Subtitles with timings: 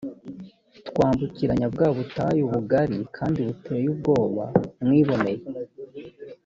[0.87, 4.45] twambukiranya bwa butayu bugari kandi buteye ubwoba
[4.83, 5.41] mwiboneye